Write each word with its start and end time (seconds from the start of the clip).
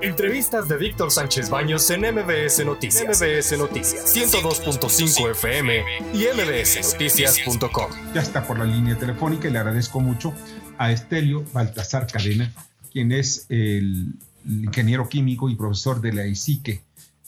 Entrevistas 0.00 0.68
de 0.68 0.76
Víctor 0.76 1.10
Sánchez 1.10 1.50
Baños 1.50 1.90
en 1.90 2.02
MBS 2.02 2.64
Noticias. 2.64 3.20
MBS 3.20 3.58
Noticias 3.58 4.16
102.5 4.16 5.30
FM 5.32 5.82
y 6.14 6.24
mbsnoticias.com. 6.36 7.90
Ya 8.14 8.20
está 8.20 8.46
por 8.46 8.60
la 8.60 8.64
línea 8.64 8.96
telefónica 8.96 9.48
y 9.48 9.50
le 9.50 9.58
agradezco 9.58 9.98
mucho 9.98 10.32
a 10.78 10.92
Estelio 10.92 11.42
Baltasar 11.52 12.06
Cadena, 12.06 12.52
quien 12.92 13.10
es 13.10 13.46
el, 13.50 14.14
ingeniero 14.46 15.08
químico 15.08 15.50
y 15.50 15.56
profesor 15.56 16.00
de 16.00 16.12
la 16.12 16.26
ICIQUE 16.26 16.80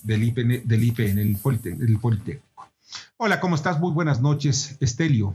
del 0.05 0.23
IPE, 0.23 0.63
del 0.65 0.85
IPE 0.85 1.11
en 1.11 1.19
el, 1.19 1.37
Politécnico. 2.01 2.69
Hola, 3.17 3.41
¿cómo 3.41 3.57
estás? 3.57 3.81
Muy 3.81 3.93
buenas 3.93 4.23
noches, 4.23 4.79
Estelio. 4.81 5.35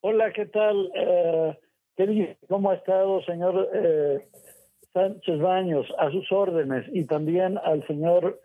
Hola, 0.00 0.32
¿qué 0.32 0.46
tal? 0.46 0.92
Eh, 0.94 1.58
¿Cómo 2.48 2.70
ha 2.70 2.76
estado, 2.76 3.20
señor 3.24 3.68
eh, 3.74 4.28
Sánchez 4.92 5.40
Baños, 5.40 5.86
a 5.98 6.10
sus 6.10 6.30
órdenes, 6.32 6.86
y 6.92 7.04
también 7.04 7.58
al 7.64 7.86
señor 7.86 8.40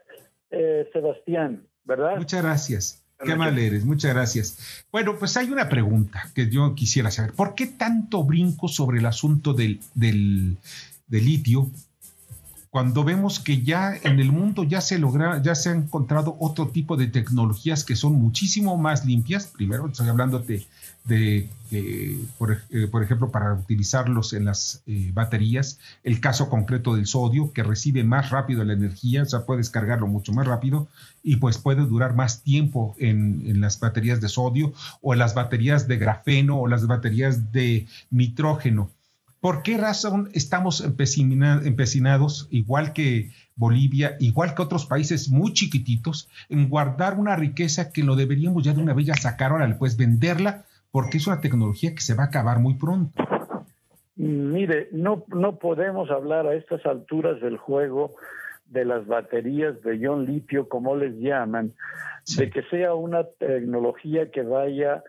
eh, 0.51 0.89
Sebastián, 0.93 1.67
¿verdad? 1.83 2.17
Muchas 2.17 2.43
gracias. 2.43 2.99
Qué 3.23 3.35
mal 3.35 3.57
eres, 3.57 3.85
muchas 3.85 4.13
gracias. 4.13 4.85
Bueno, 4.91 5.15
pues 5.17 5.37
hay 5.37 5.49
una 5.49 5.69
pregunta 5.69 6.29
que 6.35 6.49
yo 6.49 6.75
quisiera 6.75 7.09
saber. 7.09 7.31
¿Por 7.33 7.55
qué 7.55 7.67
tanto 7.67 8.23
brinco 8.23 8.67
sobre 8.67 8.99
el 8.99 9.05
asunto 9.05 9.53
del, 9.53 9.79
del, 9.93 10.57
del 11.07 11.25
litio 11.25 11.67
cuando 12.73 13.03
vemos 13.03 13.39
que 13.39 13.61
ya 13.61 13.93
en 14.01 14.19
el 14.19 14.31
mundo 14.31 14.63
ya 14.63 14.81
se 14.81 14.97
logra, 14.97 15.39
ya 15.43 15.53
se 15.53 15.69
ha 15.69 15.73
encontrado 15.73 16.35
otro 16.39 16.69
tipo 16.69 16.97
de 16.97 17.05
tecnologías 17.05 17.83
que 17.83 17.95
son 17.95 18.13
muchísimo 18.13 18.79
más 18.79 19.05
limpias. 19.05 19.45
Primero, 19.45 19.85
estoy 19.85 20.09
hablando 20.09 20.39
de, 20.39 20.65
eh, 21.69 22.25
por, 22.39 23.03
ejemplo, 23.03 23.29
para 23.29 23.53
utilizarlos 23.53 24.33
en 24.33 24.45
las 24.45 24.81
eh, 24.87 25.11
baterías. 25.13 25.77
El 26.03 26.19
caso 26.19 26.49
concreto 26.49 26.95
del 26.95 27.05
sodio, 27.05 27.53
que 27.53 27.61
recibe 27.61 28.03
más 28.03 28.31
rápido 28.31 28.63
la 28.63 28.73
energía, 28.73 29.21
o 29.21 29.25
sea, 29.27 29.45
puedes 29.45 29.69
cargarlo 29.69 30.07
mucho 30.07 30.33
más 30.33 30.47
rápido 30.47 30.87
y 31.21 31.35
pues 31.35 31.59
puede 31.59 31.85
durar 31.85 32.15
más 32.15 32.41
tiempo 32.41 32.95
en, 32.97 33.43
en 33.45 33.61
las 33.61 33.79
baterías 33.79 34.19
de 34.19 34.29
sodio 34.29 34.73
o 34.99 35.13
en 35.13 35.19
las 35.19 35.35
baterías 35.35 35.87
de 35.87 35.97
grafeno 35.97 36.59
o 36.59 36.67
las 36.67 36.87
baterías 36.87 37.51
de 37.51 37.85
nitrógeno 38.09 38.89
¿Por 39.43 39.61
qué 39.61 39.77
razón 39.77 40.29
estamos 40.31 40.79
empecinados, 40.79 42.47
igual 42.49 42.93
que 42.93 43.31
Bolivia, 43.57 44.15
igual 44.21 44.55
que 44.55 44.61
otros 44.61 44.85
países 44.85 45.29
muy 45.29 45.51
chiquititos, 45.51 46.29
en 46.47 46.69
guardar 46.69 47.19
una 47.19 47.35
riqueza 47.35 47.91
que 47.91 48.03
lo 48.03 48.15
deberíamos 48.15 48.63
ya 48.63 48.71
de 48.71 48.81
una 48.81 48.93
vez 48.93 49.07
ya 49.07 49.15
sacar 49.15 49.51
ahora, 49.51 49.75
pues 49.77 49.97
venderla, 49.97 50.63
porque 50.91 51.17
es 51.17 51.27
una 51.27 51.41
tecnología 51.41 51.93
que 51.93 51.99
se 51.99 52.13
va 52.13 52.23
a 52.23 52.27
acabar 52.27 52.59
muy 52.59 52.75
pronto? 52.75 53.21
Mire, 54.15 54.87
no, 54.93 55.25
no 55.27 55.57
podemos 55.57 56.09
hablar 56.09 56.47
a 56.47 56.55
estas 56.55 56.85
alturas 56.85 57.41
del 57.41 57.57
juego 57.57 58.15
de 58.67 58.85
las 58.85 59.05
baterías 59.07 59.81
de 59.81 59.97
ion 59.97 60.25
litio, 60.25 60.69
como 60.69 60.95
les 60.95 61.19
llaman, 61.19 61.73
de 62.37 62.49
que 62.49 62.63
sea 62.69 62.93
una 62.93 63.25
tecnología 63.25 64.31
que 64.31 64.43
vaya 64.43 65.03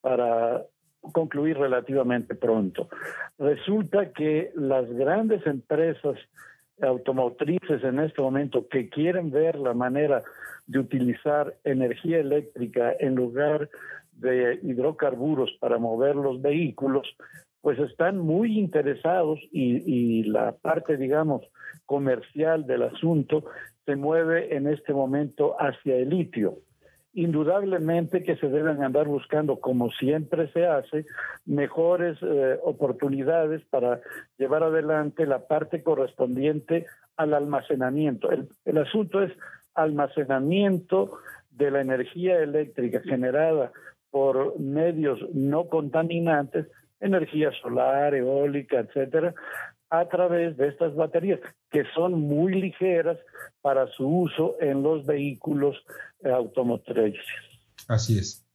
para 0.00 0.62
concluir 1.12 1.58
relativamente 1.58 2.34
pronto. 2.34 2.88
Resulta 3.38 4.12
que 4.12 4.52
las 4.54 4.88
grandes 4.92 5.46
empresas 5.46 6.16
automotrices 6.82 7.84
en 7.84 8.00
este 8.00 8.22
momento 8.22 8.66
que 8.68 8.88
quieren 8.88 9.30
ver 9.30 9.56
la 9.56 9.74
manera 9.74 10.22
de 10.66 10.78
utilizar 10.78 11.54
energía 11.64 12.18
eléctrica 12.18 12.94
en 12.98 13.14
lugar 13.14 13.68
de 14.12 14.58
hidrocarburos 14.62 15.56
para 15.60 15.78
mover 15.78 16.16
los 16.16 16.40
vehículos, 16.40 17.06
pues 17.60 17.78
están 17.78 18.18
muy 18.18 18.58
interesados 18.58 19.38
y, 19.52 19.82
y, 19.84 20.22
la 20.24 20.52
parte, 20.52 20.96
digamos, 20.96 21.42
comercial 21.84 22.66
del 22.66 22.84
asunto 22.84 23.44
se 23.84 23.96
mueve 23.96 24.54
en 24.54 24.66
este 24.66 24.94
momento 24.94 25.56
hacia 25.58 25.96
el 25.96 26.10
litio 26.10 26.58
indudablemente 27.12 28.22
que 28.22 28.36
se 28.36 28.48
deben 28.48 28.82
andar 28.82 29.06
buscando, 29.06 29.60
como 29.60 29.90
siempre 29.90 30.48
se 30.52 30.66
hace, 30.66 31.06
mejores 31.44 32.18
eh, 32.22 32.58
oportunidades 32.62 33.62
para 33.70 34.00
llevar 34.38 34.62
adelante 34.62 35.26
la 35.26 35.46
parte 35.46 35.82
correspondiente 35.82 36.86
al 37.16 37.34
almacenamiento. 37.34 38.30
El, 38.30 38.48
el 38.64 38.78
asunto 38.78 39.22
es 39.22 39.32
almacenamiento 39.74 41.18
de 41.50 41.70
la 41.70 41.80
energía 41.80 42.38
eléctrica 42.38 43.00
generada 43.00 43.72
por 44.10 44.58
medios 44.58 45.18
no 45.32 45.68
contaminantes, 45.68 46.66
energía 47.00 47.50
solar, 47.62 48.14
eólica, 48.14 48.80
etcétera, 48.80 49.34
a 49.90 50.08
través 50.08 50.56
de 50.56 50.68
estas 50.68 50.94
baterías, 50.94 51.40
que 51.70 51.84
son 51.94 52.20
muy 52.20 52.54
ligeras 52.54 53.18
para 53.60 53.88
su 53.88 54.06
uso 54.06 54.56
en 54.60 54.82
los 54.82 55.04
vehículos 55.04 55.76
automotrices. 56.24 57.20
Así 57.88 58.18
es. 58.18 58.46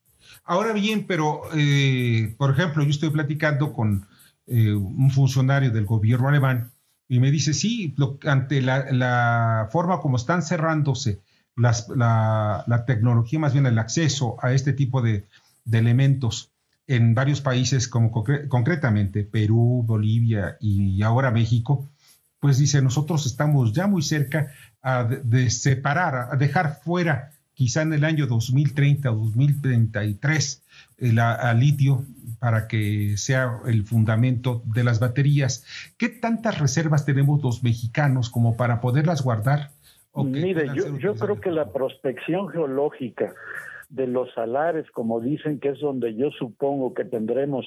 Ahora 0.45 0.73
bien, 0.73 1.05
pero, 1.05 1.41
eh, 1.55 2.33
por 2.37 2.51
ejemplo, 2.51 2.83
yo 2.83 2.89
estoy 2.89 3.09
platicando 3.09 3.73
con 3.73 4.07
eh, 4.47 4.73
un 4.73 5.11
funcionario 5.11 5.71
del 5.71 5.85
gobierno 5.85 6.29
alemán 6.29 6.71
y 7.07 7.19
me 7.19 7.31
dice, 7.31 7.53
sí, 7.53 7.93
ante 8.23 8.61
la, 8.61 9.67
forma 9.71 9.99
como 9.99 10.17
están 10.17 10.41
cerrándose 10.41 11.21
las, 11.55 11.89
la, 11.89 12.83
tecnología, 12.87 13.39
más 13.39 13.53
bien 13.53 13.65
el 13.65 13.77
acceso 13.77 14.37
a 14.41 14.53
este 14.53 14.73
tipo 14.73 15.01
de 15.01 15.25
elementos 15.71 16.54
en 16.87 17.15
varios 17.15 17.41
países, 17.41 17.87
como 17.87 18.11
concretamente 18.11 19.23
Perú, 19.23 19.83
Bolivia 19.85 20.57
y 20.59 21.01
ahora 21.01 21.31
México, 21.31 21.89
pues 22.39 22.59
dice, 22.59 22.81
nosotros 22.81 23.25
estamos 23.25 23.73
ya 23.73 23.87
muy 23.87 24.03
cerca 24.03 24.51
de, 25.23 25.49
separar, 25.49 26.29
a 26.31 26.35
dejar 26.35 26.79
fuera, 26.83 27.31
quizá 27.55 27.81
en 27.81 27.93
el 27.93 28.03
año 28.03 28.27
2030 28.27 29.11
o 29.11 29.15
2033, 29.15 30.63
el 30.99 31.19
a, 31.19 31.51
litio 31.53 32.05
para 32.39 32.67
que 32.67 33.17
sea 33.17 33.61
el 33.65 33.83
fundamento 33.83 34.61
de 34.65 34.83
las 34.83 34.99
baterías. 34.99 35.65
¿Qué 35.97 36.09
tantas 36.09 36.59
reservas 36.59 37.05
tenemos 37.05 37.41
los 37.41 37.63
mexicanos 37.63 38.29
como 38.29 38.55
para 38.55 38.79
poderlas 38.79 39.23
guardar? 39.23 39.71
Mire, 40.13 40.67
yo, 40.75 40.97
yo 40.99 41.15
creo 41.15 41.41
que 41.41 41.49
la 41.49 41.71
prospección 41.73 42.47
geológica 42.49 43.33
de 43.89 44.07
los 44.07 44.33
salares, 44.33 44.89
como 44.91 45.19
dicen, 45.21 45.59
que 45.59 45.69
es 45.69 45.79
donde 45.79 46.15
yo 46.15 46.31
supongo 46.31 46.93
que 46.93 47.05
tendremos 47.05 47.65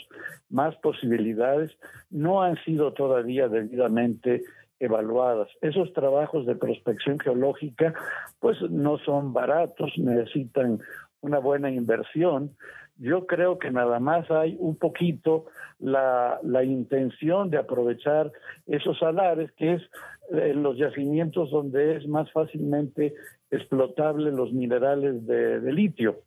más 0.50 0.76
posibilidades, 0.76 1.76
no 2.10 2.42
han 2.42 2.56
sido 2.64 2.92
todavía 2.92 3.48
debidamente 3.48 4.42
evaluadas. 4.80 5.48
Esos 5.60 5.92
trabajos 5.92 6.46
de 6.46 6.54
prospección 6.54 7.18
geológica, 7.18 7.94
pues 8.40 8.60
no 8.70 8.98
son 8.98 9.32
baratos, 9.32 9.92
necesitan 9.98 10.80
una 11.20 11.38
buena 11.38 11.70
inversión. 11.70 12.56
Yo 12.96 13.26
creo 13.26 13.58
que 13.58 13.70
nada 13.70 14.00
más 14.00 14.30
hay 14.30 14.56
un 14.58 14.76
poquito 14.76 15.46
la, 15.78 16.40
la 16.42 16.64
intención 16.64 17.50
de 17.50 17.58
aprovechar 17.58 18.32
esos 18.66 18.98
salares, 18.98 19.52
que 19.52 19.74
es 19.74 19.82
en 20.30 20.62
los 20.62 20.76
yacimientos 20.76 21.50
donde 21.50 21.96
es 21.96 22.06
más 22.06 22.30
fácilmente 22.32 23.14
explotable 23.50 24.30
los 24.30 24.52
minerales 24.52 25.26
de, 25.26 25.72
litio. 25.72 26.20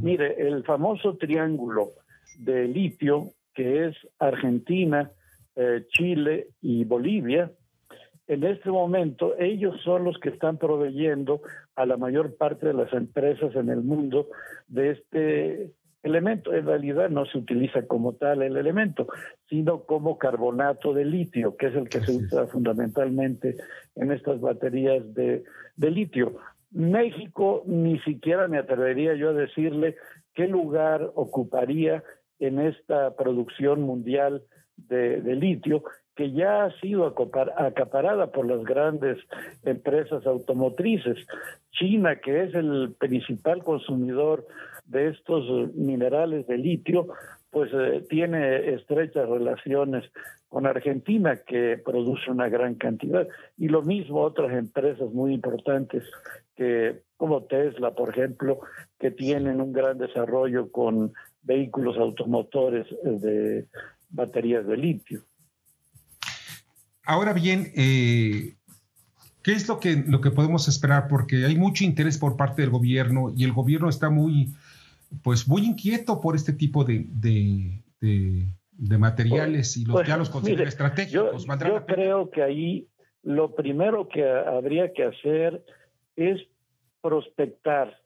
Mire, 0.00 0.48
el 0.48 0.64
famoso 0.64 1.16
triángulo 1.16 1.92
de 2.38 2.66
litio, 2.66 3.30
que 3.54 3.86
es 3.86 3.96
Argentina, 4.18 5.10
eh, 5.56 5.84
Chile 5.88 6.48
y 6.62 6.84
Bolivia, 6.84 7.50
en 8.26 8.44
este 8.44 8.70
momento 8.70 9.38
ellos 9.38 9.80
son 9.82 10.04
los 10.04 10.18
que 10.18 10.30
están 10.30 10.56
proveyendo 10.56 11.42
a 11.76 11.84
la 11.84 11.96
mayor 11.96 12.36
parte 12.36 12.66
de 12.66 12.74
las 12.74 12.92
empresas 12.92 13.54
en 13.54 13.68
el 13.68 13.82
mundo 13.82 14.28
de 14.66 14.92
este 14.92 15.72
elemento. 16.02 16.54
En 16.54 16.66
realidad 16.66 17.10
no 17.10 17.26
se 17.26 17.38
utiliza 17.38 17.86
como 17.86 18.14
tal 18.14 18.42
el 18.42 18.56
elemento, 18.56 19.08
sino 19.48 19.82
como 19.82 20.16
carbonato 20.16 20.94
de 20.94 21.04
litio, 21.04 21.56
que 21.56 21.66
es 21.66 21.74
el 21.74 21.88
que 21.88 22.00
se 22.00 22.12
usa 22.12 22.46
fundamentalmente 22.46 23.56
en 23.94 24.10
estas 24.10 24.40
baterías 24.40 25.02
de, 25.14 25.44
litio. 25.76 26.36
México 26.74 27.62
ni 27.66 28.00
siquiera 28.00 28.48
me 28.48 28.58
atrevería 28.58 29.14
yo 29.14 29.30
a 29.30 29.32
decirle 29.32 29.96
qué 30.34 30.48
lugar 30.48 31.10
ocuparía 31.14 32.02
en 32.40 32.58
esta 32.58 33.14
producción 33.14 33.82
mundial 33.82 34.42
de, 34.76 35.20
litio 35.36 35.84
que 36.16 36.32
ya 36.32 36.64
ha 36.64 36.80
sido 36.80 37.06
acaparada 37.06 38.32
por 38.32 38.46
las 38.46 38.64
grandes 38.64 39.18
empresas 39.64 40.26
automotrices. 40.26 41.26
China, 41.70 42.16
que 42.16 42.44
es 42.44 42.54
el 42.54 42.94
principal 42.98 43.62
consumidor 43.62 44.46
de 44.84 45.08
estos 45.08 45.74
minerales 45.74 46.46
de 46.46 46.58
litio, 46.58 47.08
pues 47.50 47.70
eh, 47.72 48.04
tiene 48.08 48.74
estrechas 48.74 49.28
relaciones 49.28 50.04
con 50.48 50.66
Argentina, 50.66 51.36
que 51.36 51.80
produce 51.84 52.30
una 52.30 52.48
gran 52.48 52.76
cantidad, 52.76 53.26
y 53.56 53.68
lo 53.68 53.82
mismo 53.82 54.20
otras 54.20 54.52
empresas 54.52 55.10
muy 55.12 55.34
importantes 55.34 56.04
que 56.56 57.02
como 57.16 57.44
Tesla, 57.44 57.94
por 57.94 58.10
ejemplo, 58.10 58.60
que 58.98 59.10
tienen 59.10 59.60
un 59.60 59.72
gran 59.72 59.98
desarrollo 59.98 60.70
con 60.70 61.12
vehículos 61.42 61.96
automotores 61.96 62.86
de 63.02 63.66
baterías 64.10 64.66
de 64.66 64.76
litio. 64.76 65.22
Ahora 67.04 67.32
bien, 67.32 67.70
eh, 67.76 68.54
¿Qué 69.44 69.52
es 69.52 69.68
lo 69.68 69.78
que, 69.78 70.02
lo 70.08 70.22
que 70.22 70.30
podemos 70.30 70.68
esperar? 70.68 71.06
Porque 71.06 71.44
hay 71.44 71.54
mucho 71.54 71.84
interés 71.84 72.16
por 72.16 72.34
parte 72.34 72.62
del 72.62 72.70
gobierno 72.70 73.30
y 73.36 73.44
el 73.44 73.52
gobierno 73.52 73.90
está 73.90 74.08
muy, 74.08 74.54
pues 75.22 75.46
muy 75.46 75.66
inquieto 75.66 76.18
por 76.22 76.34
este 76.34 76.54
tipo 76.54 76.82
de, 76.82 77.06
de, 77.20 78.98
materiales 78.98 79.76
y 79.76 79.84
los, 79.84 79.96
pues, 79.96 80.08
ya 80.08 80.16
los 80.16 80.30
considera 80.30 80.66
estratégicos. 80.66 81.44
Yo, 81.44 81.58
yo 81.58 81.84
creo 81.84 82.30
que 82.30 82.42
ahí 82.42 82.88
lo 83.22 83.54
primero 83.54 84.08
que 84.08 84.26
habría 84.26 84.94
que 84.94 85.04
hacer 85.04 85.62
es 86.16 86.40
prospectar 87.00 87.96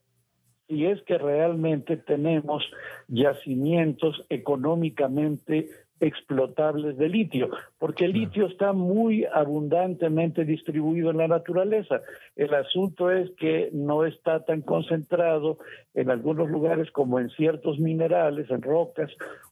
si 0.69 0.85
es 0.85 1.03
que 1.03 1.17
realmente 1.17 1.97
tenemos 1.97 2.63
yacimientos 3.09 4.25
económicamente 4.29 5.71
explotables 6.01 6.97
de 6.97 7.09
litio, 7.09 7.51
porque 7.79 8.05
el 8.05 8.13
litio 8.13 8.47
está 8.47 8.73
muy 8.73 9.25
abundantemente 9.25 10.45
distribuido 10.45 11.11
en 11.11 11.17
la 11.17 11.27
naturaleza. 11.27 12.03
El 12.37 12.55
asunto 12.55 13.11
es 13.11 13.31
que 13.37 13.71
no 13.73 14.05
está 14.05 14.45
tan 14.45 14.63
concentrado 14.63 15.59
en 15.95 16.11
algunos 16.11 16.49
lugares 16.49 16.91
como 16.93 17.19
en 17.19 17.31
ciertos 17.31 17.81
minerales, 17.81 18.49
en 18.51 18.63
rocas 18.63 19.11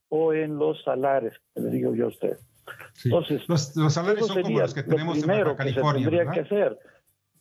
o 0.08 0.32
en 0.32 0.56
los 0.56 0.82
salares, 0.84 1.32
le 1.56 1.70
digo 1.70 1.94
yo 1.94 2.04
a 2.04 2.08
usted. 2.08 2.36
Entonces, 3.04 3.48
los, 3.48 3.92
salares 3.92 4.26
son 4.26 4.42
como 4.42 4.60
los 4.60 4.74
que 4.74 4.82
tenemos 4.82 5.22
en 5.22 5.28
Baja 5.28 5.56
California. 5.56 6.10
Que 6.10 6.16
tendría 6.16 6.32
que 6.32 6.40
hacer 6.40 6.78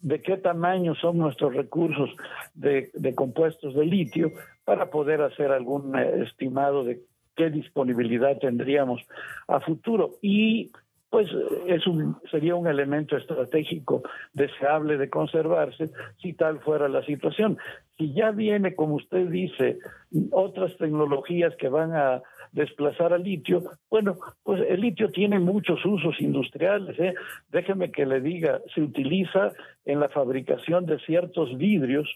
de 0.06 0.22
qué 0.22 0.38
tamaño 0.38 0.94
son 0.94 1.18
nuestros 1.18 1.56
recursos 1.56 2.12
de, 2.54 2.92
compuestos 3.16 3.74
de 3.74 3.86
litio 3.88 4.34
para 4.64 4.92
poder 4.92 5.20
hacer 5.24 5.52
algún 5.52 5.98
eh, 5.98 6.22
estimado 6.22 6.84
de 6.84 7.02
qué 7.36 7.50
disponibilidad 7.50 8.38
tendríamos 8.38 9.02
a 9.48 9.60
futuro. 9.62 10.12
Y 10.22 10.72
pues 11.16 11.30
es 11.68 11.88
un, 11.88 12.18
sería 12.30 12.56
un 12.56 12.68
elemento 12.68 13.16
estratégico 13.16 14.04
deseable 14.34 14.98
de 14.98 15.10
conservarse 15.10 15.90
si 16.22 16.34
tal 16.34 16.60
fuera 16.60 16.90
la 16.90 17.06
situación. 17.06 17.58
Si 17.98 18.12
ya 18.12 18.32
viene, 18.32 18.76
como 18.76 18.96
usted 18.96 19.30
dice, 19.30 19.80
otras 20.32 20.76
tecnologías 20.76 21.56
que 21.56 21.70
van 21.70 21.94
a 21.94 22.22
desplazar 22.52 23.14
al 23.14 23.24
litio, 23.24 23.64
bueno, 23.90 24.18
pues 24.44 24.62
el 24.68 24.82
litio 24.82 25.10
tiene 25.10 25.40
muchos 25.40 25.86
usos 25.86 26.20
industriales. 26.20 27.00
¿eh? 27.00 27.14
Déjeme 27.50 27.92
que 27.92 28.06
le 28.06 28.20
diga, 28.20 28.60
se 28.74 28.82
utiliza 28.82 29.54
en 29.86 30.02
la 30.02 30.10
fabricación 30.10 30.86
de 30.86 31.00
ciertos 31.00 31.58
vidrios, 31.58 32.14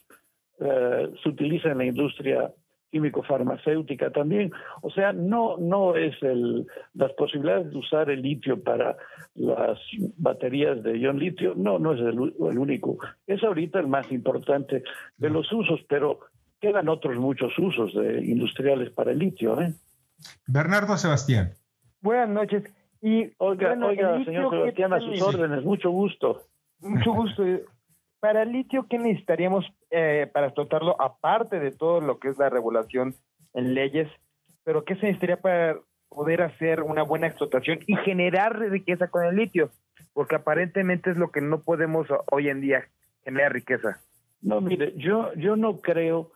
eh, 0.60 1.10
se 1.24 1.30
utiliza 1.30 1.72
en 1.72 1.78
la 1.78 1.86
industria 1.86 2.52
químico-farmacéutica 2.92 4.12
también. 4.12 4.52
O 4.82 4.90
sea, 4.90 5.14
no, 5.14 5.58
no 5.58 5.96
es 5.96 6.16
el, 6.22 6.68
las 6.94 7.12
posibilidades 7.14 7.72
de 7.72 7.78
usar 7.78 8.10
el 8.10 8.22
litio 8.22 8.62
para 8.62 8.98
las 9.36 9.80
baterías 10.18 10.84
de 10.84 10.98
ion 10.98 11.20
litio, 11.20 11.54
no, 11.56 11.80
no 11.80 11.94
es 11.94 12.00
el, 12.00 12.20
único. 12.20 12.98
Es 13.28 13.44
ahorita 13.44 13.80
el 13.80 13.88
más 13.88 14.12
importante 14.12 14.84
de 15.18 15.30
los 15.30 15.52
usos, 15.52 15.80
pero 15.88 16.20
quedan 16.60 16.90
otros 16.90 17.18
muchos 17.18 17.58
usos 17.58 17.94
de 17.94 18.26
industriales 18.26 18.90
para 18.92 19.12
el 19.12 19.20
litio. 19.20 19.60
¿eh? 19.62 19.74
Bernardo 20.48 20.98
Sebastián. 20.98 21.54
Buenas 22.02 22.30
noches. 22.30 22.64
Y, 23.02 23.32
oiga, 23.38 23.78
oiga, 23.82 24.24
señor 24.26 24.52
Sebastián, 24.52 24.94
a 24.94 25.00
sus 25.00 25.22
órdenes, 25.22 25.64
mucho 25.64 25.90
gusto. 25.90 26.42
Mucho 26.82 27.14
gusto. 27.14 27.44
Para 28.20 28.44
el 28.44 28.52
litio, 28.52 28.86
¿qué 28.90 28.98
necesitaríamos 28.98 29.66
eh, 29.92 30.30
para 30.34 30.48
explotarlo, 30.48 31.02
aparte 31.02 31.60
de 31.60 31.72
todo 31.72 32.02
lo 32.02 32.20
que 32.20 32.30
es 32.30 32.38
la 32.38 32.50
regulación 32.50 33.16
en 33.54 33.74
leyes? 33.74 34.10
Pero 34.64 34.84
¿qué 34.84 34.96
se 34.96 35.04
necesitaría 35.04 35.38
para 35.38 35.80
poder 36.10 36.42
hacer 36.42 36.82
una 36.82 37.04
buena 37.04 37.28
explotación 37.28 37.80
y 37.88 37.96
generar 37.98 38.60
riqueza 38.60 39.08
con 39.08 39.26
el 39.26 39.36
litio? 39.36 39.70
Porque 40.14 40.36
aparentemente 40.36 41.12
es 41.12 41.18
lo 41.18 41.32
que 41.32 41.40
no 41.40 41.62
podemos 41.62 42.08
hoy 42.32 42.50
en 42.50 42.60
día 42.60 42.90
generar 43.24 43.54
riqueza. 43.54 44.02
No, 44.42 44.60
mire, 44.60 44.94
yo, 44.98 45.34
yo 45.36 45.56
no 45.56 45.80
creo, 45.80 46.32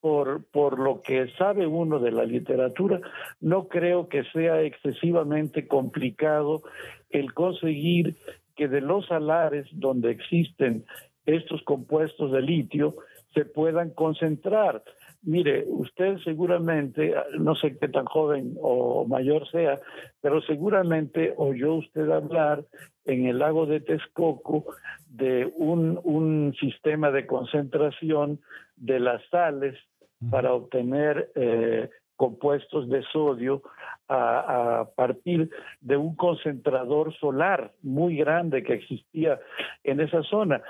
por, 0.00 0.44
por 0.52 0.78
lo 0.78 1.02
que 1.02 1.28
sabe 1.38 1.66
uno 1.66 1.98
de 1.98 2.12
la 2.12 2.24
literatura, 2.24 3.00
no 3.40 3.66
creo 3.66 4.08
que 4.08 4.22
sea 4.32 4.60
excesivamente 4.62 5.66
complicado 5.66 6.62
el 7.10 7.34
conseguir 7.34 8.16
que 8.54 8.68
de 8.68 8.80
los 8.80 9.06
salares 9.06 9.66
donde 9.72 10.10
existen 10.10 10.84
estos 11.26 11.62
compuestos 11.62 12.32
de 12.32 12.42
litio 12.42 12.96
se 13.34 13.44
puedan 13.44 13.90
concentrar. 13.90 14.82
Mire, 15.22 15.64
usted 15.66 16.18
seguramente, 16.24 17.14
no 17.38 17.54
sé 17.54 17.76
qué 17.78 17.88
tan 17.88 18.06
joven 18.06 18.56
o 18.60 19.04
mayor 19.06 19.46
sea, 19.50 19.78
pero 20.20 20.40
seguramente 20.40 21.34
oyó 21.36 21.74
usted 21.74 22.08
hablar 22.10 22.64
en 23.04 23.26
el 23.26 23.38
lago 23.40 23.66
de 23.66 23.80
Texcoco 23.80 24.64
de 25.08 25.52
un, 25.56 26.00
un 26.04 26.54
sistema 26.60 27.10
de 27.10 27.26
concentración 27.26 28.40
de 28.76 29.00
las 29.00 29.22
sales 29.30 29.76
para 30.30 30.52
obtener 30.54 31.30
eh, 31.34 31.90
compuestos 32.16 32.88
de 32.88 33.02
sodio 33.12 33.62
a, 34.08 34.80
a, 34.80 34.90
partir 34.94 35.50
de 35.80 35.96
un 35.96 36.16
concentrador 36.16 37.12
solar 37.18 37.72
muy 37.82 38.16
grande 38.16 38.62
que 38.62 38.74
existía 38.74 39.38
en 39.84 40.00
esa 40.00 40.22
zona 40.22 40.62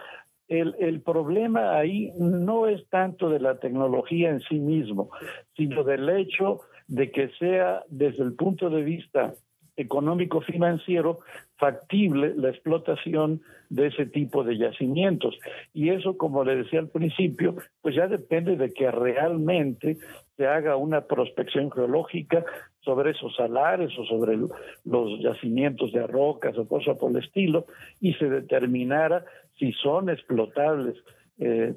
el, 0.49 0.75
el, 0.79 1.01
problema 1.01 1.77
ahí 1.77 2.13
no 2.19 2.67
es 2.69 2.89
tanto 2.89 3.29
de 3.29 3.41
la 3.41 3.59
tecnología 3.59 4.31
en 4.31 4.41
sí 4.41 4.59
mismo, 4.59 5.11
sino 5.57 5.83
del 5.85 6.09
hecho 6.09 6.61
de 6.89 7.11
que 7.11 7.31
sea 7.39 7.83
desde 7.89 8.23
el 8.23 8.35
punto 8.35 8.71
de 8.71 8.83
vista 8.83 9.35
económico 9.77 10.41
financiero 10.41 11.21
factible 11.59 12.35
la 12.37 12.51
explotación 12.51 13.43
de 13.69 13.89
ese 13.89 14.07
tipo 14.07 14.45
de 14.45 14.59
yacimientos. 14.59 15.39
Y 15.75 15.91
eso, 15.91 16.17
como 16.17 16.45
le 16.45 16.57
decía 16.57 16.81
al 16.81 16.89
principio, 16.89 17.57
pues 17.83 17.95
ya 17.95 18.07
depende 18.07 18.57
de 18.57 18.73
que 18.73 18.91
realmente 18.91 19.99
se 20.37 20.47
haga 20.47 20.77
una 20.77 21.03
prospección 21.03 21.71
geológica 21.71 22.45
sobre 22.81 23.11
esos 23.13 23.35
salares 23.37 23.91
o 23.99 24.05
sobre 24.05 24.39
los 24.85 25.21
yacimientos 25.21 25.93
de 25.93 26.07
rocas 26.07 26.57
o 26.57 26.69
cosas 26.69 26.99
por 26.99 27.11
el 27.11 27.25
estilo 27.25 27.67
y 28.01 28.15
se 28.15 28.29
determinara 28.29 29.25
si 29.58 29.73
son 29.73 30.08
explotables 30.08 30.97
eh, 31.38 31.75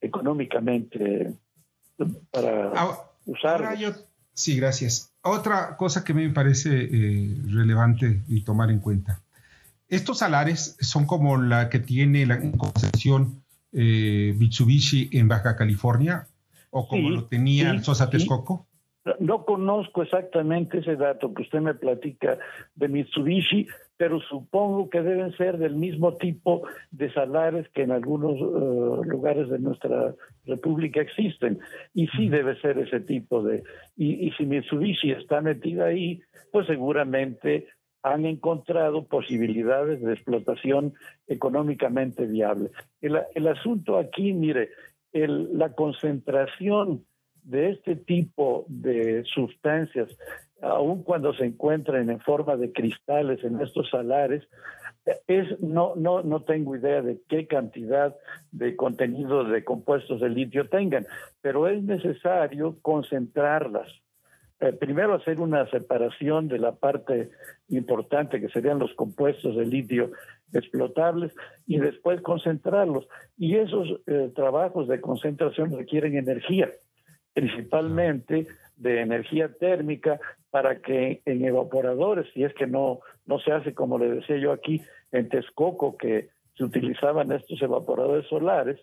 económicamente 0.00 1.34
para 2.30 2.72
usar. 3.26 3.76
sí, 4.32 4.56
gracias. 4.56 5.12
Otra 5.22 5.76
cosa 5.76 6.04
que 6.04 6.14
me 6.14 6.28
parece 6.30 6.84
eh, 6.84 7.36
relevante 7.48 8.22
y 8.28 8.42
tomar 8.42 8.70
en 8.70 8.80
cuenta. 8.80 9.20
Estos 9.88 10.18
salares 10.18 10.76
son 10.80 11.06
como 11.06 11.36
la 11.38 11.70
que 11.70 11.78
tiene 11.78 12.26
la 12.26 12.38
concesión 12.52 13.42
eh, 13.72 14.34
Mitsubishi 14.38 15.08
en 15.12 15.28
Baja 15.28 15.56
California 15.56 16.26
o 16.70 16.86
como 16.86 17.10
lo 17.10 17.24
tenía 17.24 17.70
el 17.70 17.82
Sosa 17.82 18.10
Texcoco. 18.10 18.67
No 19.18 19.44
conozco 19.44 20.02
exactamente 20.02 20.78
ese 20.78 20.96
dato 20.96 21.32
que 21.32 21.42
usted 21.42 21.60
me 21.60 21.74
platica 21.74 22.38
de 22.74 22.88
Mitsubishi, 22.88 23.66
pero 23.96 24.20
supongo 24.20 24.88
que 24.90 25.02
deben 25.02 25.32
ser 25.36 25.58
del 25.58 25.74
mismo 25.74 26.16
tipo 26.16 26.62
de 26.90 27.12
salares 27.12 27.68
que 27.70 27.82
en 27.82 27.90
algunos 27.90 28.36
eh, 28.36 29.08
lugares 29.08 29.48
de 29.48 29.58
nuestra 29.58 30.14
república 30.46 31.00
existen. 31.00 31.58
Y 31.94 32.06
sí 32.08 32.28
debe 32.28 32.60
ser 32.60 32.78
ese 32.78 33.00
tipo 33.00 33.42
de... 33.42 33.62
Y, 33.96 34.30
si 34.32 34.46
Mitsubishi 34.46 35.10
está 35.10 35.40
metida 35.40 35.86
ahí, 35.86 36.20
pues 36.52 36.66
seguramente 36.66 37.66
han 38.02 38.24
encontrado 38.24 39.06
posibilidades 39.06 40.00
de 40.00 40.14
explotación 40.14 40.94
económicamente 41.26 42.26
viable. 42.26 42.70
El, 43.00 43.18
el 43.34 43.48
asunto 43.48 43.98
aquí, 43.98 44.32
mire, 44.32 44.70
el, 45.12 45.58
la 45.58 45.72
concentración 45.72 47.04
de 47.48 47.70
este 47.70 47.96
tipo 47.96 48.64
de 48.68 49.24
sustancias 49.24 50.16
aun 50.60 51.02
cuando 51.02 51.32
se 51.34 51.44
encuentren 51.44 52.10
en 52.10 52.20
forma 52.20 52.56
de 52.56 52.72
cristales 52.72 53.42
en 53.44 53.60
estos 53.60 53.88
salares, 53.90 54.42
es 55.26 55.60
no 55.60 55.94
no 55.96 56.22
no 56.22 56.42
tengo 56.42 56.76
idea 56.76 57.00
de 57.00 57.20
qué 57.28 57.46
cantidad 57.46 58.14
de 58.50 58.76
contenido 58.76 59.44
de 59.44 59.64
compuestos 59.64 60.20
de 60.20 60.28
litio 60.28 60.68
tengan, 60.68 61.06
pero 61.40 61.68
es 61.68 61.82
necesario 61.82 62.76
concentrarlas. 62.82 63.88
Eh, 64.60 64.72
primero 64.72 65.14
hacer 65.14 65.40
una 65.40 65.70
separación 65.70 66.48
de 66.48 66.58
la 66.58 66.72
parte 66.72 67.30
importante 67.68 68.40
que 68.40 68.48
serían 68.48 68.80
los 68.80 68.92
compuestos 68.94 69.56
de 69.56 69.64
litio 69.64 70.10
explotables 70.52 71.32
y 71.66 71.78
después 71.78 72.20
concentrarlos. 72.22 73.06
Y 73.36 73.54
esos 73.54 74.00
eh, 74.08 74.32
trabajos 74.34 74.88
de 74.88 75.00
concentración 75.00 75.70
requieren 75.70 76.16
energía, 76.16 76.72
principalmente 77.38 78.48
de 78.76 79.00
energía 79.00 79.48
térmica 79.48 80.18
para 80.50 80.80
que 80.80 81.22
en 81.24 81.44
evaporadores, 81.44 82.26
si 82.34 82.42
es 82.42 82.52
que 82.54 82.66
no, 82.66 82.98
no 83.26 83.38
se 83.38 83.52
hace 83.52 83.74
como 83.74 83.96
le 83.96 84.10
decía 84.10 84.38
yo 84.38 84.50
aquí 84.50 84.82
en 85.12 85.28
Texcoco, 85.28 85.96
que 85.96 86.30
se 86.56 86.64
utilizaban 86.64 87.30
estos 87.30 87.62
evaporadores 87.62 88.26
solares, 88.26 88.80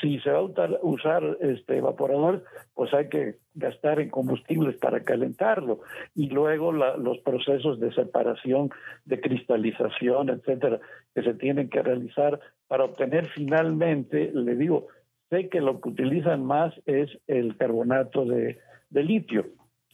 si 0.00 0.20
se 0.20 0.30
va 0.30 0.38
a 0.38 0.78
usar 0.82 1.36
este 1.40 1.78
evaporador, 1.78 2.44
pues 2.74 2.92
hay 2.94 3.08
que 3.08 3.36
gastar 3.54 4.00
en 4.00 4.10
combustibles 4.10 4.76
para 4.76 5.00
calentarlo. 5.00 5.80
Y 6.14 6.28
luego 6.30 6.72
los 6.72 7.18
procesos 7.18 7.80
de 7.80 7.92
separación, 7.92 8.70
de 9.04 9.20
cristalización, 9.20 10.30
etcétera, 10.30 10.80
que 11.14 11.22
se 11.22 11.34
tienen 11.34 11.70
que 11.70 11.82
realizar 11.82 12.40
para 12.68 12.84
obtener 12.84 13.26
finalmente, 13.26 14.30
le 14.32 14.56
digo, 14.56 14.88
sé 15.34 15.48
que 15.48 15.60
lo 15.60 15.80
que 15.80 15.88
utilizan 15.88 16.44
más 16.44 16.72
es 16.86 17.10
el 17.26 17.56
carbonato 17.56 18.24
de, 18.24 18.58
litio. 18.90 19.46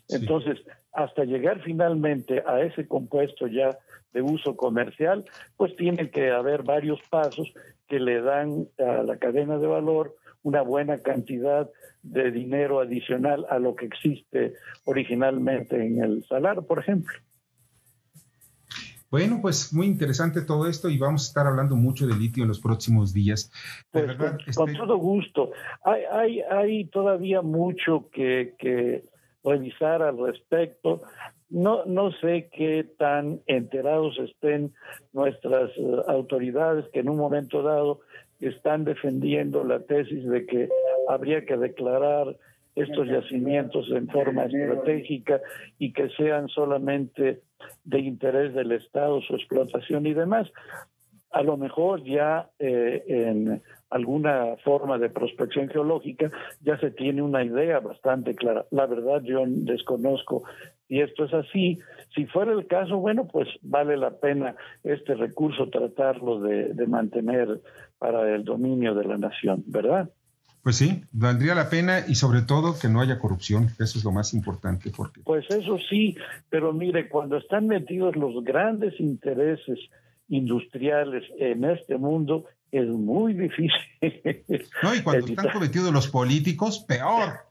Entonces, 0.09 0.59
hasta 0.93 1.25
llegar 1.25 1.63
finalmente 1.63 2.43
a 2.47 2.61
ese 2.61 2.87
compuesto 2.87 3.47
ya 3.47 3.79
de 4.13 4.23
uso 4.23 4.57
comercial, 4.57 5.25
pues 5.57 5.75
tiene 5.77 6.11
que 6.11 6.31
haber 6.31 6.65
varios 6.65 7.01
pasos 7.09 7.53
que 7.89 7.99
le 7.99 8.21
dan 8.21 8.69
a 8.79 9.03
la 9.03 9.17
cadena 9.17 9.57
de 9.59 9.67
valor 9.67 10.17
una 10.43 10.63
buena 10.63 10.99
cantidad 10.99 11.71
de 12.03 12.31
dinero 12.31 12.81
adicional 12.81 13.47
a 13.49 13.59
lo 13.59 13.75
que 13.75 13.87
existe 13.87 14.55
originalmente 14.85 15.77
en 15.77 16.03
el 16.03 16.25
salar, 16.25 16.65
por 16.67 16.79
ejemplo. 16.79 17.15
Bueno, 19.11 19.41
pues 19.43 19.73
muy 19.73 19.87
interesante 19.87 20.43
todo 20.43 20.69
esto 20.69 20.89
y 20.89 20.97
vamos 20.97 21.25
a 21.25 21.29
estar 21.29 21.47
hablando 21.47 21.75
mucho 21.75 22.07
de 22.07 22.15
litio 22.15 22.45
en 22.45 22.49
los 22.49 22.61
próximos 22.61 23.13
días. 23.13 23.51
Pues, 23.91 24.15
con, 24.17 24.39
este 24.47 24.75
todo 24.75 24.97
gusto. 24.99 25.51
Hay, 25.85 26.03
hay, 26.13 26.41
hay 26.43 26.85
todavía 26.87 27.43
mucho 27.43 28.09
que, 28.13 28.55
que 28.59 29.05
revisar 29.43 30.03
al 30.03 30.17
respecto. 30.19 31.03
No, 31.49 31.85
no 31.87 32.13
sé 32.13 32.49
qué 32.53 32.87
tan 32.99 33.41
enterados 33.47 34.17
estén 34.19 34.73
nuestras 35.13 35.71
eh, 35.77 36.03
autoridades 36.07 36.85
que 36.93 37.01
en 37.01 37.09
un 37.09 37.17
momento 37.17 37.63
dado 37.63 38.01
están 38.39 38.85
defendiendo 38.85 39.65
la 39.65 39.81
tesis 39.81 40.25
de 40.29 40.47
que 40.47 40.69
habría 41.09 41.45
que 41.45 41.57
declarar 41.57 42.37
estos 42.75 43.09
yacimientos 43.09 43.91
en 43.91 44.09
forma 44.09 44.45
estratégica 44.45 45.41
y 45.79 45.93
que 45.93 46.09
sean 46.11 46.49
solamente 46.49 47.43
de 47.85 47.99
interés 47.99 48.55
del 48.55 48.73
Estado 48.73 49.21
su 49.23 49.35
explotación 49.35 50.07
y 50.07 50.15
demás. 50.15 50.51
A 51.33 51.43
lo 51.43 51.57
mejor 51.57 52.03
ya 52.03 52.51
eh, 52.59 53.05
en 53.07 53.63
alguna 53.91 54.57
forma 54.65 54.99
de 54.99 55.11
prospección 55.11 55.69
geológica 55.69 56.31
ya 56.61 56.79
se 56.79 56.91
tiene 56.91 57.23
una 57.23 57.45
idea 57.45 57.79
bastante 57.79 58.35
clara. 58.35 58.67
La 58.71 58.87
verdad 58.87 59.23
yo 59.23 59.45
desconozco 59.47 60.43
si 60.89 61.01
esto 61.01 61.25
es 61.25 61.35
así. 61.35 61.79
Si 62.15 62.27
fuera 62.27 62.53
el 62.53 62.67
caso, 62.67 62.99
bueno, 62.99 63.29
pues 63.29 63.49
vale 63.63 63.97
la 63.97 64.11
pena 64.19 64.57
este 64.83 65.15
recurso 65.15 65.69
tratarlo 65.69 66.41
de, 66.41 66.75
de 66.75 66.87
mantener 66.89 67.61
para 67.99 68.35
el 68.35 68.45
dominio 68.45 68.95
de 68.95 69.05
la 69.05 69.17
nación, 69.17 69.63
¿verdad? 69.67 70.11
Pues 70.63 70.77
sí, 70.77 71.05
valdría 71.13 71.55
la 71.55 71.71
pena 71.71 72.05
y 72.07 72.15
sobre 72.17 72.43
todo 72.43 72.79
que 72.79 72.89
no 72.89 73.01
haya 73.01 73.19
corrupción, 73.19 73.71
eso 73.79 73.99
es 73.99 74.05
lo 74.05 74.13
más 74.13 74.35
importante. 74.35 74.91
Porque... 74.95 75.23
Pues 75.23 75.45
eso 75.49 75.79
sí, 75.89 76.17
pero 76.51 76.73
mire, 76.73 77.09
cuando 77.09 77.39
están 77.39 77.67
metidos 77.67 78.17
los 78.17 78.45
grandes 78.45 78.99
intereses 79.01 79.79
industriales 80.29 81.25
en 81.39 81.65
este 81.65 81.97
mundo, 81.97 82.45
es 82.71 82.87
muy 82.87 83.33
difícil. 83.35 83.73
No, 84.83 84.95
y 84.95 85.01
cuando 85.03 85.27
están 85.29 85.51
cometidos 85.51 85.93
los 85.93 86.09
políticos, 86.09 86.85
peor. 86.87 87.50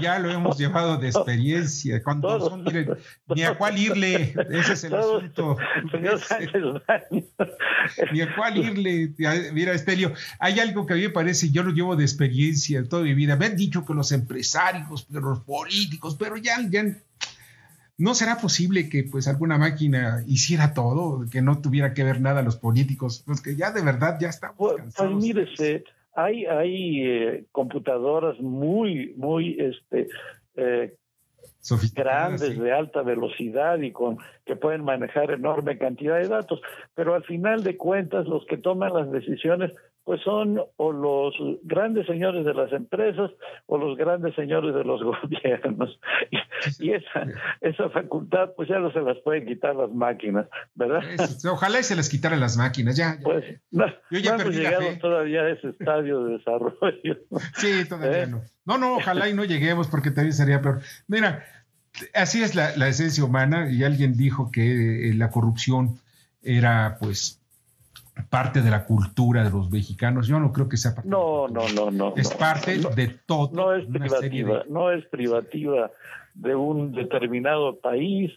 Ya 0.00 0.18
lo 0.18 0.30
hemos 0.30 0.58
llevado 0.58 0.98
de 0.98 1.08
experiencia. 1.08 2.02
Cuando 2.02 2.38
son, 2.40 2.64
ni 3.34 3.42
a 3.42 3.56
cuál 3.56 3.78
irle, 3.78 4.34
ese 4.50 4.74
es 4.74 4.84
el 4.84 4.94
asunto. 4.94 5.56
ni 8.12 8.20
a 8.20 8.34
cuál 8.34 8.58
irle. 8.58 9.14
Mira, 9.52 9.72
Estelio, 9.72 10.12
hay 10.38 10.60
algo 10.60 10.84
que 10.84 10.92
a 10.92 10.96
mí 10.96 11.02
me 11.02 11.10
parece, 11.10 11.50
yo 11.50 11.62
lo 11.62 11.70
llevo 11.70 11.96
de 11.96 12.04
experiencia 12.04 12.86
toda 12.86 13.02
mi 13.02 13.14
vida. 13.14 13.36
Me 13.36 13.46
han 13.46 13.56
dicho 13.56 13.84
que 13.86 13.94
los 13.94 14.12
empresarios, 14.12 15.06
pero 15.10 15.30
los 15.30 15.40
políticos, 15.40 16.16
pero 16.18 16.36
ya, 16.36 16.58
ya 16.68 16.84
¿No 17.98 18.14
será 18.14 18.38
posible 18.38 18.88
que 18.88 19.04
pues 19.04 19.28
alguna 19.28 19.58
máquina 19.58 20.24
hiciera 20.26 20.74
todo, 20.74 21.24
que 21.30 21.42
no 21.42 21.60
tuviera 21.60 21.94
que 21.94 22.02
ver 22.02 22.20
nada 22.20 22.42
los 22.42 22.56
políticos? 22.56 23.22
Pues 23.24 23.40
que 23.40 23.54
ya 23.54 23.70
de 23.70 23.82
verdad 23.82 24.18
ya 24.20 24.28
estamos 24.28 24.56
pues, 24.56 24.72
pues 24.72 24.82
cansados. 24.82 25.12
Pues 25.12 25.22
mírese, 25.22 25.84
hay, 26.14 26.46
hay 26.46 27.06
eh, 27.06 27.44
computadoras 27.52 28.38
muy, 28.40 29.14
muy 29.16 29.56
este, 29.58 30.08
eh, 30.56 30.94
grandes 31.94 32.58
de 32.58 32.72
alta 32.72 33.02
velocidad 33.02 33.78
y 33.78 33.92
con 33.92 34.18
que 34.44 34.56
pueden 34.56 34.84
manejar 34.84 35.30
enorme 35.30 35.78
cantidad 35.78 36.18
de 36.18 36.28
datos, 36.28 36.60
pero 36.94 37.14
al 37.14 37.24
final 37.24 37.62
de 37.62 37.76
cuentas 37.76 38.26
los 38.26 38.44
que 38.46 38.56
toman 38.56 38.92
las 38.92 39.10
decisiones 39.10 39.72
pues 40.04 40.20
son 40.22 40.60
o 40.76 40.92
los 40.92 41.34
grandes 41.62 42.06
señores 42.06 42.44
de 42.44 42.54
las 42.54 42.72
empresas 42.72 43.30
o 43.66 43.78
los 43.78 43.96
grandes 43.96 44.34
señores 44.34 44.74
de 44.74 44.84
los 44.84 45.02
gobiernos. 45.22 45.98
Y, 46.80 46.92
esa, 46.92 47.26
esa 47.60 47.90
facultad 47.90 48.50
pues 48.56 48.68
ya 48.68 48.78
no 48.78 48.92
se 48.92 49.00
las 49.00 49.18
pueden 49.18 49.46
quitar 49.46 49.76
las 49.76 49.90
máquinas, 49.90 50.46
¿verdad? 50.74 51.02
ojalá 51.50 51.80
y 51.80 51.82
se 51.84 51.96
les 51.96 52.08
quitaran 52.08 52.40
las 52.40 52.56
máquinas, 52.56 52.96
ya. 52.96 53.18
Pues 53.22 53.44
no, 53.70 53.86
Yo 54.10 54.18
ya 54.18 54.34
hemos 54.34 54.54
llegado 54.54 54.86
todavía 55.00 55.42
a 55.42 55.50
ese 55.50 55.68
estadio 55.68 56.24
de 56.24 56.38
desarrollo. 56.38 57.18
Sí, 57.56 57.88
todavía 57.88 58.24
¿Eh? 58.24 58.26
no. 58.26 58.42
No, 58.64 58.78
no, 58.78 58.96
ojalá 58.96 59.28
y 59.28 59.34
no 59.34 59.44
lleguemos 59.44 59.88
porque 59.88 60.10
también 60.10 60.32
sería 60.32 60.60
peor. 60.60 60.80
Mira, 61.08 61.44
así 62.14 62.42
es 62.42 62.54
la, 62.54 62.76
la 62.76 62.88
esencia 62.88 63.24
humana 63.24 63.70
y 63.70 63.82
alguien 63.82 64.16
dijo 64.16 64.50
que 64.52 65.10
eh, 65.10 65.14
la 65.14 65.30
corrupción 65.30 66.00
era 66.42 66.96
pues 67.00 67.41
parte 68.30 68.62
de 68.62 68.70
la 68.70 68.84
cultura 68.84 69.42
de 69.44 69.50
los 69.50 69.70
mexicanos. 69.70 70.26
Yo 70.26 70.38
no 70.38 70.52
creo 70.52 70.68
que 70.68 70.76
sea 70.76 70.94
parte. 70.94 71.08
No, 71.08 71.48
no, 71.48 71.68
no, 71.74 71.90
no. 71.90 72.14
Es 72.16 72.32
parte 72.34 72.78
de 72.78 73.08
todo. 73.26 73.50
No 73.52 73.74
es 73.74 73.86
privativa, 73.86 74.64
no 74.68 74.90
es 74.90 75.04
privativa 75.06 75.90
de 76.34 76.54
un 76.54 76.92
determinado 76.92 77.78
país. 77.78 78.32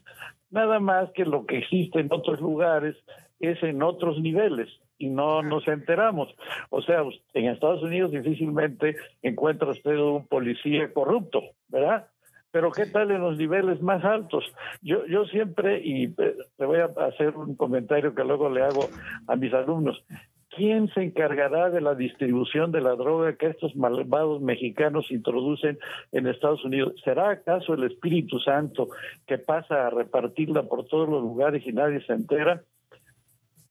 Nada 0.52 0.80
más 0.80 1.10
que 1.12 1.26
lo 1.26 1.46
que 1.46 1.60
existe 1.60 2.00
en 2.00 2.08
otros 2.12 2.40
lugares 2.40 2.96
es 3.40 3.62
en 3.64 3.84
otros 3.84 4.20
niveles 4.20 4.70
y 4.98 5.10
no 5.10 5.42
nos 5.44 5.68
enteramos. 5.68 6.34
O 6.70 6.82
sea, 6.82 7.04
en 7.34 7.46
Estados 7.50 7.84
Unidos 7.84 8.12
difícilmente 8.12 8.96
encuentra 9.22 9.70
usted 9.70 9.98
un 9.98 10.26
policía 10.28 10.94
corrupto, 10.94 11.42
¿verdad? 11.68 12.08
Pero 12.56 12.72
¿qué 12.72 12.86
tal 12.86 13.12
en 13.12 13.20
los 13.20 13.38
niveles 13.38 13.82
más 13.82 14.02
altos? 14.06 14.46
Yo, 14.82 15.06
yo 15.08 15.26
siempre, 15.26 15.82
y 15.84 16.06
eh, 16.06 16.36
te 16.56 16.64
voy 16.66 16.80
a 16.80 16.86
hacer 17.06 17.36
un 17.36 17.56
comentario 17.56 18.16
que 18.16 18.24
luego 18.24 18.50
le 18.50 18.62
hago 18.62 18.88
a 19.28 19.36
mis 19.36 19.54
alumnos, 19.54 20.02
¿quién 20.56 20.88
se 20.94 21.04
encargará 21.04 21.70
de 21.70 21.82
la 21.82 21.96
distribución 21.96 22.72
de 22.72 22.80
la 22.80 22.96
droga 22.96 23.36
que 23.36 23.48
estos 23.48 23.76
malvados 23.76 24.42
mexicanos 24.42 25.12
introducen 25.12 25.78
en 26.14 26.28
Estados 26.28 26.64
Unidos? 26.64 26.94
¿Será 27.04 27.30
acaso 27.30 27.74
el 27.74 27.84
Espíritu 27.84 28.40
Santo 28.40 28.88
que 29.28 29.38
pasa 29.38 29.88
a 29.88 29.90
repartirla 29.90 30.64
por 30.64 30.86
todos 30.86 31.10
los 31.10 31.22
lugares 31.22 31.62
y 31.68 31.74
nadie 31.74 32.00
se 32.06 32.14
entera? 32.14 32.62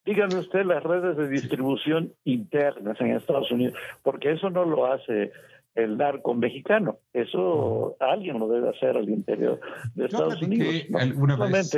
Díganme 0.05 0.41
usted 0.41 0.67
las 0.67 0.83
redes 0.83 1.17
de 1.17 1.29
distribución 1.29 2.12
internas 2.25 3.00
en 3.00 3.12
Estados 3.12 3.50
Unidos, 3.50 3.79
porque 4.03 4.33
eso 4.33 4.50
no 4.50 4.67
lo 4.67 4.85
hace 4.85 5.33
el 5.75 5.97
narco 5.97 6.35
mexicano. 6.35 6.99
Eso 7.12 7.97
alguien 8.00 8.38
lo 8.38 8.49
debe 8.49 8.71
hacer 8.71 8.97
al 8.97 9.09
interior 9.09 9.61
de 9.95 10.07
Estados 10.07 10.40
Unidos. 10.43 10.75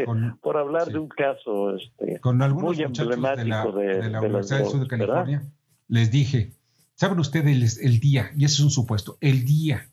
¿no? 0.06 0.38
por 0.40 0.56
hablar 0.56 0.86
de 0.88 0.98
un 0.98 1.08
caso 1.08 1.76
este, 1.76 2.20
con 2.20 2.42
algunos 2.42 2.76
muy 2.76 2.84
emblemático 2.84 3.72
de 3.72 4.10
la, 4.10 4.20
Universidad 4.20 4.58
del 4.58 4.68
Sur 4.68 4.80
de 4.80 4.88
California. 4.88 5.42
Les 5.88 6.10
dije, 6.10 6.52
¿saben 6.94 7.18
ustedes 7.18 7.78
el, 7.78 8.00
día, 8.00 8.30
y 8.36 8.44
eso 8.44 8.56
es 8.56 8.64
un 8.64 8.70
supuesto, 8.70 9.16
el 9.20 9.44
día 9.44 9.88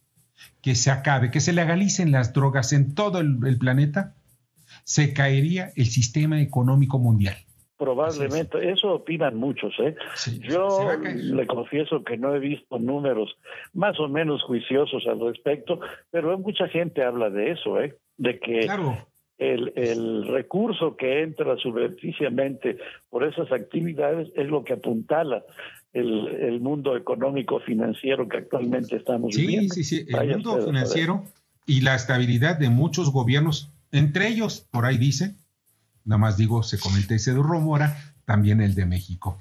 que 0.61 0.75
se 0.75 0.91
acabe, 0.91 1.31
que 1.31 1.39
se 1.39 1.53
legalicen 1.53 2.11
las 2.11 2.33
drogas 2.33 2.73
en 2.73 2.95
todo 2.95 3.19
el 3.19 3.57
planeta, 3.57 4.15
se 4.83 5.13
caería 5.13 5.71
el 5.75 5.85
sistema 5.85 6.41
económico 6.41 6.99
mundial. 6.99 7.35
Probablemente, 7.83 8.71
eso 8.71 8.93
opinan 8.93 9.35
muchos. 9.35 9.73
¿eh? 9.79 9.93
Yo 10.39 10.89
le 11.03 11.45
confieso 11.45 12.01
que 12.01 12.15
no 12.15 12.33
he 12.33 12.39
visto 12.39 12.79
números 12.79 13.35
más 13.73 13.99
o 13.99 14.07
menos 14.07 14.41
juiciosos 14.43 15.05
al 15.05 15.19
respecto, 15.19 15.81
pero 16.09 16.37
mucha 16.37 16.69
gente 16.69 17.03
habla 17.03 17.29
de 17.29 17.51
eso, 17.51 17.81
¿eh? 17.81 17.97
de 18.15 18.39
que 18.39 18.69
el, 19.37 19.73
el 19.75 20.27
recurso 20.27 20.95
que 20.95 21.23
entra 21.23 21.57
subrepticiamente 21.57 22.77
por 23.09 23.25
esas 23.25 23.51
actividades 23.51 24.29
es 24.33 24.47
lo 24.47 24.63
que 24.63 24.73
apuntala 24.73 25.43
el, 25.91 26.29
el 26.29 26.61
mundo 26.61 26.95
económico 26.95 27.59
financiero 27.59 28.29
que 28.29 28.37
actualmente 28.37 28.95
estamos 28.95 29.35
viviendo. 29.35 29.73
Sí, 29.73 29.83
sí, 29.83 30.05
sí, 30.05 30.05
el 30.07 30.29
mundo 30.29 30.65
financiero 30.65 31.25
y 31.65 31.81
la 31.81 31.95
estabilidad 31.95 32.57
de 32.57 32.69
muchos 32.69 33.11
gobiernos, 33.11 33.73
entre 33.91 34.29
ellos, 34.29 34.69
por 34.71 34.85
ahí 34.85 34.97
dice, 34.97 35.35
nada 36.05 36.19
más 36.19 36.37
digo, 36.37 36.63
se 36.63 36.79
comenta 36.79 37.15
ese 37.15 37.33
de 37.33 37.41
Romora, 37.41 37.97
también 38.25 38.61
el 38.61 38.73
de 38.73 38.85
México. 38.85 39.37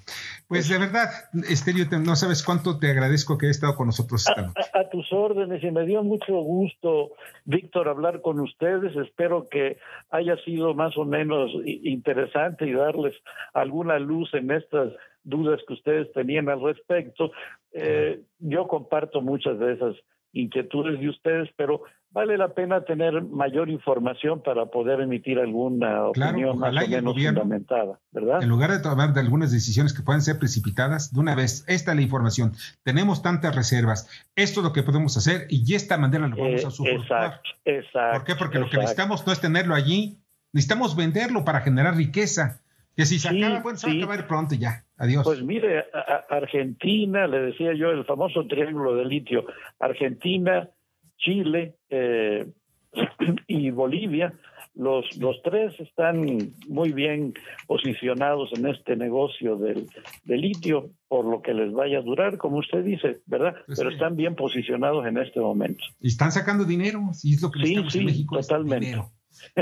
Pues 0.48 0.68
de 0.68 0.78
verdad, 0.78 1.08
Esterio, 1.48 1.86
no 2.00 2.16
sabes 2.16 2.42
cuánto 2.42 2.78
te 2.78 2.90
agradezco 2.90 3.38
que 3.38 3.46
hayas 3.46 3.56
estado 3.56 3.76
con 3.76 3.86
nosotros 3.86 4.26
esta 4.28 4.42
noche. 4.42 4.60
A, 4.74 4.88
tus 4.90 5.12
órdenes 5.12 5.62
y 5.62 5.70
me 5.70 5.86
dio 5.86 6.02
mucho 6.02 6.32
gusto, 6.40 7.12
Víctor, 7.44 7.88
hablar 7.88 8.20
con 8.20 8.40
ustedes. 8.40 8.94
Espero 8.96 9.48
que 9.48 9.78
haya 10.10 10.36
sido 10.44 10.74
más 10.74 10.96
o 10.96 11.04
menos 11.04 11.50
interesante 11.64 12.66
y 12.66 12.72
darles 12.72 13.14
alguna 13.54 13.98
luz 13.98 14.34
en 14.34 14.50
estas 14.50 14.92
dudas 15.24 15.60
que 15.66 15.74
ustedes 15.74 16.12
tenían 16.12 16.48
al 16.48 16.62
respecto. 16.62 17.30
Eh, 17.72 18.22
yo 18.38 18.66
comparto 18.68 19.20
muchas 19.20 19.58
de 19.58 19.72
esas 19.74 19.96
inquietudes 20.32 20.98
de 20.98 21.08
ustedes, 21.08 21.48
pero 21.56 21.82
vale 22.10 22.36
la 22.36 22.54
pena 22.54 22.84
tener 22.84 23.22
mayor 23.22 23.68
información 23.70 24.42
para 24.42 24.66
poder 24.66 25.00
emitir 25.00 25.38
alguna 25.38 26.06
opinión 26.06 26.58
más 26.58 26.70
o 26.70 26.88
menos 26.88 27.14
fundamentada, 27.14 28.00
¿verdad? 28.10 28.42
En 28.42 28.48
lugar 28.48 28.70
de 28.70 28.80
tomar 28.80 29.12
de 29.12 29.20
algunas 29.20 29.52
decisiones 29.52 29.92
que 29.92 30.02
pueden 30.02 30.22
ser 30.22 30.38
precipitadas, 30.38 31.12
de 31.12 31.20
una 31.20 31.34
vez, 31.34 31.64
esta 31.68 31.92
es 31.92 31.96
la 31.96 32.02
información, 32.02 32.52
tenemos 32.82 33.22
tantas 33.22 33.54
reservas, 33.54 34.08
esto 34.36 34.60
es 34.60 34.64
lo 34.64 34.72
que 34.72 34.82
podemos 34.82 35.16
hacer 35.16 35.46
y 35.48 35.64
de 35.64 35.76
esta 35.76 35.98
manera 35.98 36.28
lo 36.28 36.36
vamos 36.36 36.64
a 36.64 36.68
eh, 36.68 36.70
soportar. 36.70 37.00
Exacto, 37.02 37.50
exacto. 37.64 38.18
¿Por 38.18 38.26
qué? 38.26 38.36
Porque 38.36 38.58
lo 38.58 38.70
que 38.70 38.78
necesitamos 38.78 39.26
no 39.26 39.32
es 39.32 39.40
tenerlo 39.40 39.74
allí, 39.74 40.18
necesitamos 40.52 40.96
venderlo 40.96 41.44
para 41.44 41.60
generar 41.60 41.96
riqueza. 41.96 42.58
Que 42.94 43.06
si 43.06 43.18
se 43.18 43.28
acaba, 43.28 43.60
bueno, 43.60 43.78
se 43.78 43.86
va 43.86 43.94
a 43.94 43.96
acabar 43.96 44.26
pronto 44.26 44.54
ya. 44.54 44.84
Adiós. 45.02 45.24
Pues 45.24 45.42
mire, 45.42 45.86
Argentina, 46.30 47.26
le 47.26 47.40
decía 47.40 47.74
yo, 47.74 47.90
el 47.90 48.04
famoso 48.04 48.46
triángulo 48.46 48.94
de 48.94 49.04
litio, 49.04 49.46
Argentina, 49.80 50.70
Chile 51.18 51.74
eh, 51.90 52.46
y 53.48 53.70
Bolivia, 53.70 54.32
los, 54.76 55.16
los 55.16 55.42
tres 55.42 55.74
están 55.80 56.24
muy 56.68 56.92
bien 56.92 57.34
posicionados 57.66 58.50
en 58.54 58.68
este 58.68 58.94
negocio 58.94 59.56
del, 59.56 59.88
litio, 60.24 60.92
por 61.08 61.24
lo 61.24 61.42
que 61.42 61.52
les 61.52 61.72
vaya 61.72 61.98
a 61.98 62.02
durar, 62.02 62.38
como 62.38 62.58
usted 62.58 62.84
dice, 62.84 63.22
¿verdad? 63.26 63.56
Pues 63.66 63.80
Pero 63.80 63.90
están 63.90 64.14
bien 64.14 64.36
posicionados 64.36 65.04
en 65.04 65.18
este 65.18 65.40
momento. 65.40 65.82
Y 65.98 66.06
están 66.06 66.30
sacando 66.30 66.64
dinero, 66.64 67.10
y 67.24 67.34
es 67.34 67.42
lo 67.42 67.50
que 67.50 67.66
sí, 67.66 67.76
sí, 67.88 67.98
en 67.98 68.04
México. 68.04 68.36
Totalmente. 68.38 69.02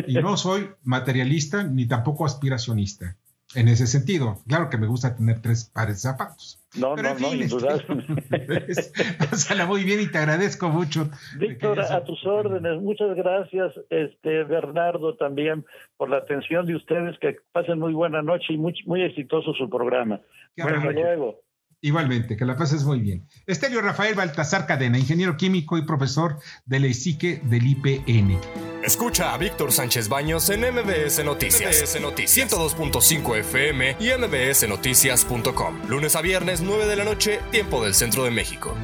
Y 0.07 0.15
no 0.17 0.37
soy 0.37 0.69
materialista 0.83 1.65
ni 1.65 1.89
tampoco 1.89 2.27
aspiracionista 2.27 3.17
en 3.55 3.69
ese 3.69 3.87
sentido. 3.87 4.39
Claro 4.47 4.71
que 4.71 4.79
me 4.79 4.87
gusta 4.87 5.17
tener 5.17 5.41
tres 5.41 5.65
pares 5.65 5.97
de 5.97 6.01
zapatos. 6.01 6.59
No, 6.79 6.95
no, 6.95 7.03
no, 7.03 7.17
Pásala 9.31 9.67
muy 9.67 9.83
bien 9.83 10.01
y 10.01 10.07
te 10.07 10.19
agradezco 10.19 10.69
mucho. 10.69 11.11
Víctor, 11.37 11.81
a 11.81 12.05
tus 12.05 12.25
órdenes. 12.25 12.81
Muchas 12.81 13.17
gracias, 13.17 13.73
este 13.91 14.45
Bernardo, 14.45 15.17
también 15.17 15.65
por 15.97 16.11
la 16.11 16.19
atención 16.19 16.67
de 16.67 16.77
ustedes. 16.77 17.19
Que 17.19 17.39
pasen 17.51 17.81
muy 17.81 17.93
buena 17.93 18.23
noche 18.23 18.53
y 18.53 18.57
muy, 18.57 18.73
muy 18.87 19.03
exitoso 19.03 19.53
su 19.55 19.69
programa. 19.69 20.21
Hasta 20.57 20.93
luego. 20.93 21.41
Igualmente, 21.83 22.37
que 22.37 22.45
la 22.45 22.57
pases 22.57 22.85
muy 22.85 23.01
bien. 23.01 23.27
Estelio 23.47 23.81
Rafael 23.81 24.15
Baltasar 24.15 24.67
Cadena, 24.67 24.99
ingeniero 24.99 25.37
químico 25.37 25.79
y 25.79 25.83
profesor 25.83 26.39
de 26.67 26.81
la 26.81 26.89
ICIQUE 26.89 27.41
del 27.45 27.67
IPN. 27.67 28.39
Escucha 28.85 29.33
a 29.33 29.39
Víctor 29.39 29.73
Sánchez 29.73 30.09
Baños 30.09 30.51
en 30.51 30.61
MBS 30.61 31.25
Noticias. 31.25 31.81
MBS 31.81 32.01
Noticias 32.01 32.53
102.5 32.53 33.39
FM 33.39 33.97
y 33.99 34.11
MBSNoticias.com. 34.11 35.89
Lunes 35.89 36.17
a 36.17 36.21
viernes, 36.21 36.61
9 36.61 36.87
de 36.87 36.97
la 36.97 37.05
noche, 37.05 37.41
tiempo 37.51 37.83
del 37.83 37.95
centro 37.95 38.25
de 38.25 38.31
México. 38.31 38.77